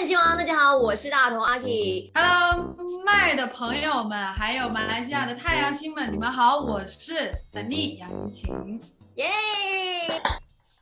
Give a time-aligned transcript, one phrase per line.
[0.00, 2.10] 人情王，大家好，我是大头阿 K。
[2.14, 8.80] Hello，麦的朋友们，还有马来西亚的太阳星们，你们好，我是 Sunny 杨云晴。
[9.16, 9.28] 耶！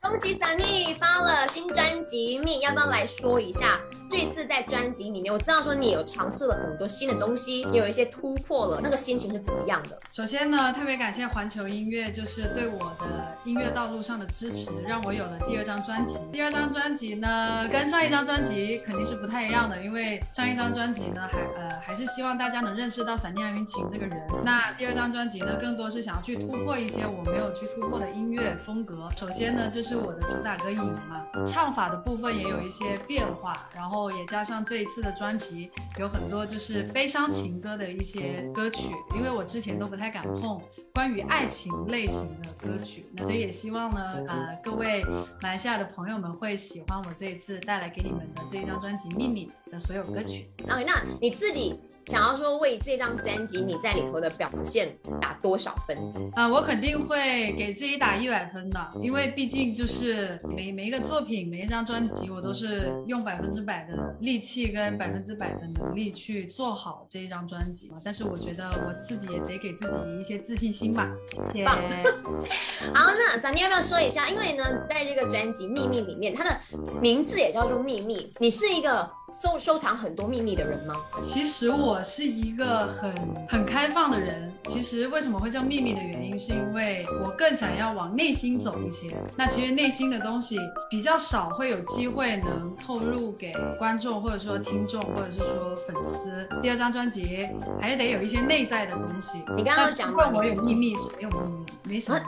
[0.01, 3.81] 恭喜 Sunny 发了新专辑《命》，要不要来说一下？
[4.19, 9.97] 这次在专辑里面，我知道说你有尝试了很多新的东西，也有一些突破了，那个心情是怎么样的？
[10.13, 16.19] 首先呢，特别感谢环球音乐，就是对我的音乐道路上的支持，让我有了第二张专辑。
[16.33, 24.21] 第二张专辑呢，跟上一张专辑肯定是不太一样的，因为上一张专辑呢，还呃还是希望大家能认识到闪电杨云晴这个人。
[24.45, 29.09] 那第二张专辑呢，更多是想要去突破一些我没有去突破的音乐风格。
[29.17, 34.08] 首先呢，就是我的主打歌《影》嘛，唱法的部分也有一些变化，然后。
[34.11, 40.61] 也加上这一次的专辑有很多就是悲伤情歌的一些歌曲，因为我之前都不太敢碰
[40.95, 45.05] 关于爱情类型的歌曲，那所以也希望呢，呃，各位
[45.43, 50.49] 马来西亚的朋友们会喜欢我这一次带来给你们的这一张专辑《秘密》的所有歌曲。
[50.67, 51.75] 那，那你自己
[52.09, 54.89] 想要说为这张专辑你在里头的表现
[55.21, 55.95] 打多少分？
[56.33, 67.99] 啊、呃，我肯定会给自己打一百分的，因为毕竟就是每每一个作品每一张专辑我都是用百分之百的力气跟百分之百的能力去做好这一张专辑嘛。
[68.03, 71.11] 但是我觉得我自己也得给自己一些自信心吧。
[71.53, 71.65] 谢谢。
[71.65, 72.78] 棒好，
[73.19, 74.29] 那咱你要不要说一下？
[74.29, 76.57] 因为呢，在这个专辑《秘密》里面，它的
[77.01, 78.31] 名字也叫做秘密。
[78.39, 80.95] 你是一个收收藏很多秘密的人吗？
[81.21, 83.13] 其实我是一个很
[83.49, 84.53] 很开放的人。
[84.65, 89.07] 其实为什么会叫秘密的原因，是因为我更想要往内心走一些。
[89.35, 90.59] 那其实内心的东西
[90.91, 96.47] 比较少会有机会能透露给观众，或者说听众，或者是说粉丝。
[96.63, 97.49] 第二张专辑
[97.81, 99.39] 还是得有一些内在的东西。
[99.57, 102.21] 你刚刚讲问我有秘密，没有秘密，没什么。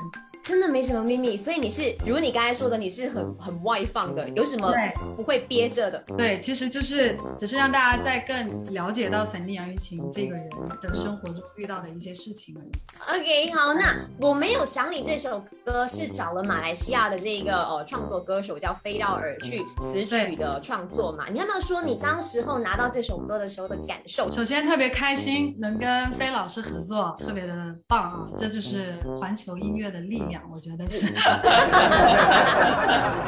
[0.42, 4.72] 真的没什么秘密，所以你是，如你刚才说的，你是很很外放的，有什么
[5.16, 6.02] 不会憋着的？
[6.16, 10.48] 对，其实就是只是让大家在更了解到闪电杨钰晴这个人
[10.82, 13.20] 的生活中遇到的一些事情而已。
[13.20, 21.26] OK，好，那我没有想你这首歌是找了马来西亚的这个呃创作歌手叫飞到尔去词曲的创作嘛？
[21.30, 24.30] 你要不要说你当时候拿到这首歌的时候的感受？
[24.30, 28.24] 首先特别开心能跟飞老师合作，特别的棒啊！
[28.38, 30.39] 这就是环球音乐的力量。
[30.52, 31.06] 我觉得是，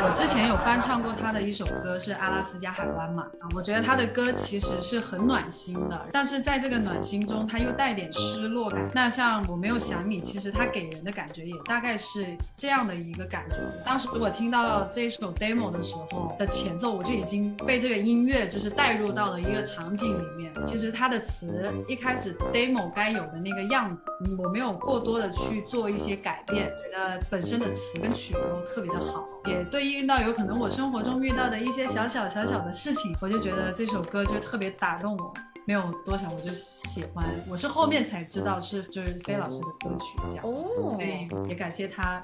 [0.04, 8.82] 我之前有翻唱过他的一首歌，是《阿拉斯加海湾》嘛，啊，我觉得他的歌其实是很暖心的，但是在这个暖心中，他又带点失落感。
[8.94, 13.56] 那像我没有想你，其实他给人的感觉也大概是这样的一个感觉。
[13.86, 20.52] 当时我听到这首 demo 的时候的前奏，我就已经被这个音乐就是带入到了一个场景里面。
[20.66, 24.04] 其实他的词一开始 demo 该有的那个样子，
[24.38, 26.68] 我没有过多的去做一些改变。
[26.68, 35.34] 觉得，本身的词跟曲都特别的好，也对应到有可能我生活中遇到的一些小小小小的事情，我就觉得这首歌就特别打动我。
[35.64, 40.44] 没有多少我就喜欢，我是后面才知道是就是飞老师的歌曲这样。
[40.44, 42.22] 哦，对，也感谢他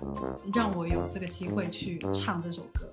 [0.55, 2.89] 让我有这个机会去唱这首歌。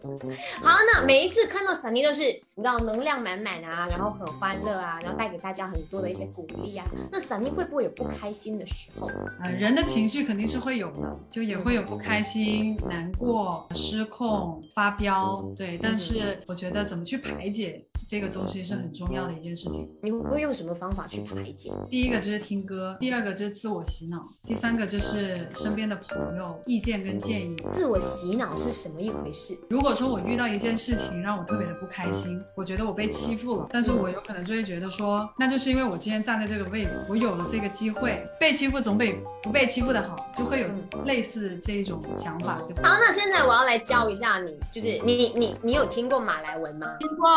[0.61, 2.23] 好，那每一次看到闪妮都是
[2.55, 6.85] 你知道能量满满啊，然后很欢乐啊，然后带给大家很多的一些鼓励啊。
[7.11, 9.07] 那闪妮会不会有不开心的时候？
[9.43, 15.77] 呃，人的情绪肯定是会有的，就也会有不开心、难过、失控、发飙，对。
[15.81, 17.84] 但是我觉得怎么去排解？
[18.07, 19.97] 这个东西是很重要的一件事情。
[20.01, 21.71] 你会用什么方法去排解？
[21.89, 27.55] 第一个就是听歌，第二个就是自我洗脑，第三个就是身边的朋友意见跟建议。
[27.73, 29.57] 自我洗脑是什么一回事？
[29.69, 40.67] 如果说我遇到一件事情让我特别的不开心，我觉得我被欺负了，但是我有可能就会觉得说，那就是因为我今天站在这个位置，我有了这个机会，被欺负总比不被欺负的好，就会有
[41.05, 42.87] 类似这一种想法，对吧？
[42.87, 46.87] 好，那现在我要来教一下你，就是你你你你有听过马来文吗？
[46.99, 47.27] 听过，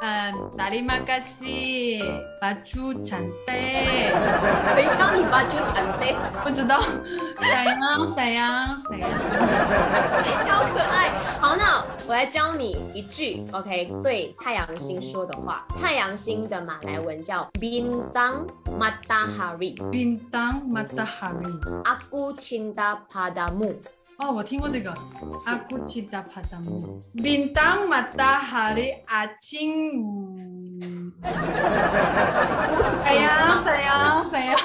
[0.00, 0.13] 呃。
[0.14, 1.98] 嗯，达里马嘎西，
[2.40, 3.54] 巴朱产呆。
[4.72, 6.14] 谁教你巴朱产呆？
[6.44, 6.80] 不知道。
[7.40, 7.76] 谁呀？
[8.14, 8.76] 谁呀？
[8.86, 9.08] 谁呀？
[10.48, 11.10] 好可爱。
[11.40, 15.66] 好，那我来教你一句，OK，对太阳星说的话。
[15.82, 18.46] 太阳星的马来文叫 Bintang
[18.78, 19.74] Matahari。
[19.90, 21.58] Bintang Matahari。
[21.82, 23.74] Aku cinta padamu。
[24.18, 24.92] 哦，我听过这个。
[25.46, 27.02] Aku cinta padamu。
[27.16, 30.04] Bintang matahari acing。
[33.00, 33.60] 谁呀？
[33.64, 34.24] 谁呀？
[34.30, 34.56] 谁呀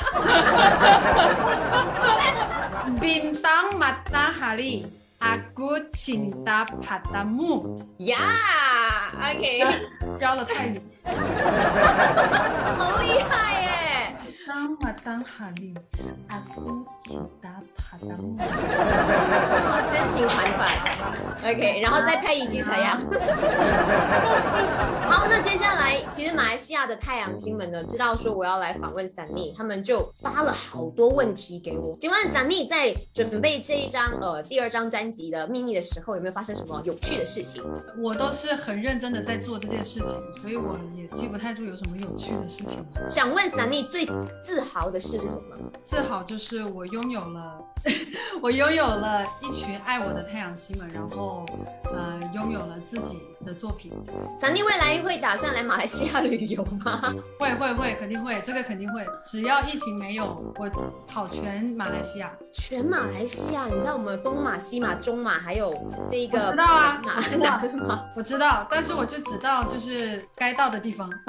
[3.01, 4.85] ？Bintang matahari。
[5.19, 7.75] Aku cinta padamu。
[7.97, 8.17] 呀
[9.17, 9.65] ，OK，
[10.19, 10.79] 标了泰语。
[12.77, 13.65] 好厉害耶！
[14.47, 15.51] 当马当哈
[17.97, 18.53] 利，阿姑请打帕
[19.39, 19.79] 当木。
[19.89, 20.69] 深情款款
[21.43, 22.99] ，OK，然后再配一句采样。
[25.09, 31.97] 好，那接下来其实马来西亚的太阳星们呢，知道说我要来访问散妮，他们就发了好多问题给我。
[31.99, 37.63] 请问散妮在准备这一张呃第二张专辑的秘密的时候，有没有发生什么有趣的事情？
[37.97, 42.85] 我都是很认真的在做这件事情，所以我也记不太住有什么有趣的事情。
[43.09, 44.05] 想问散妮最
[44.43, 45.57] 自豪的事是什么？
[45.83, 47.59] 自豪就是我拥有了，
[48.41, 51.45] 我拥有了一群爱我的太阳星们，然后
[51.83, 53.91] 呃拥有了自己的作品。
[54.39, 57.01] 散妮未来会打算来马来西亚旅游吗？
[57.39, 59.05] 会会会，肯定会，这个肯定会。
[59.23, 60.69] 只要疫情没有，我
[61.07, 62.31] 跑全马来西亚。
[62.53, 65.73] 全马来西亚，你知道我们东马、西马、中马还有
[66.09, 67.01] 这一个我知道啊
[67.39, 68.05] 南马。
[68.19, 71.09] 我知道，但是我就只到就是该到的地方。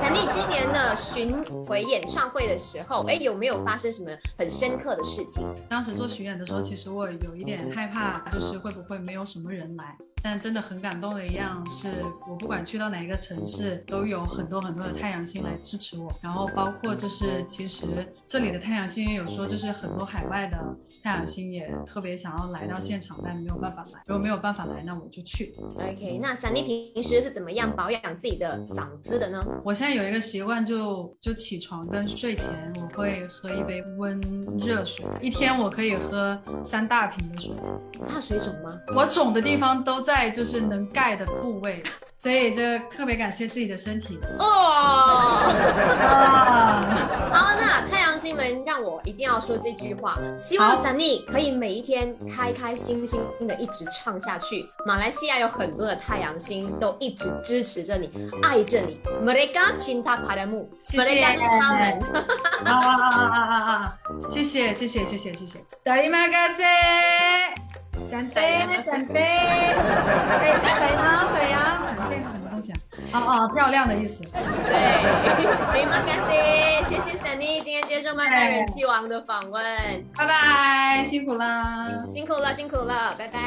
[0.00, 4.08] 陈丽今年的巡回演唱会的时候，哎，有没有发生什么
[4.38, 5.44] 很深刻的事情？
[5.68, 9.94] 当时做巡演的时候，其实我有一点害怕，就是会不会没有什么人来。
[10.24, 11.86] 但真的很感动的一样是，
[12.26, 16.10] 我不管去到哪一个城市，都有很多很多的太阳星来支持我。
[16.22, 17.84] 然后包括就是，其实
[18.26, 20.56] 这里的太阳星也有说，就是很多海外的
[21.02, 24.00] 太阳星也特别想要来到现场，但没有办法来。
[24.06, 25.54] 如果没有办法来，那我就去。
[25.76, 29.44] OK，那散妮平时是怎么样保养自己的嗓子的呢？
[29.62, 34.18] 我现在有一个习惯就，就起床跟睡前我会喝一杯温
[34.56, 37.52] 热水，一天我可以喝三大瓶的水。
[38.08, 38.80] 怕水肿吗？
[38.96, 41.82] 我肿的地方都在就是能盖的部位，
[42.16, 44.18] 所以就特别感谢自己的身体。
[44.38, 44.46] 哦，
[46.08, 46.80] 啊，
[47.34, 54.68] 好，那太阳星们让我一定要说这句话，希望 Sunny 可以每一天开开心心的一直唱下去。
[54.86, 58.10] 马来西亚有很多的太阳星都一直支持着你，
[58.42, 58.98] 爱着你。
[59.24, 62.02] Mereka cinta padamu，谢谢 Mereka 是他们。
[62.64, 63.98] 啊啊啊啊啊啊！
[64.32, 65.58] 谢谢谢谢谢谢谢谢。
[65.84, 67.73] Terima kasih。
[68.10, 68.34] Cantik
[68.84, 69.16] cantik。
[69.16, 71.02] 哎，水阳
[71.34, 71.56] 水阳
[71.98, 72.74] ，cantik 是什么东西啊？
[73.12, 74.20] 啊啊，漂亮的意思。
[74.22, 74.72] 对
[75.72, 79.62] ，Terima kasih，谢谢 Sunny 今天接受麦麦人气王的访问，
[80.16, 81.98] 拜拜，辛苦了。
[82.12, 83.38] 辛苦了，辛苦了，拜拜。